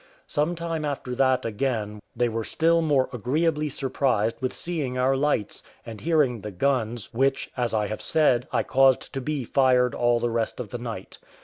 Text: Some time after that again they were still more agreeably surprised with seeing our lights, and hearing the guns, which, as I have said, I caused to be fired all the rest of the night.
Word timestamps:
Some 0.25 0.55
time 0.55 0.83
after 0.83 1.13
that 1.13 1.45
again 1.45 2.01
they 2.15 2.27
were 2.27 2.43
still 2.43 2.81
more 2.81 3.07
agreeably 3.13 3.69
surprised 3.69 4.35
with 4.41 4.51
seeing 4.51 4.97
our 4.97 5.15
lights, 5.15 5.61
and 5.85 6.01
hearing 6.01 6.41
the 6.41 6.49
guns, 6.49 7.13
which, 7.13 7.51
as 7.55 7.71
I 7.71 7.85
have 7.85 8.01
said, 8.01 8.47
I 8.51 8.63
caused 8.63 9.13
to 9.13 9.21
be 9.21 9.43
fired 9.43 9.93
all 9.93 10.19
the 10.19 10.31
rest 10.31 10.59
of 10.59 10.69
the 10.71 10.79
night. 10.79 11.19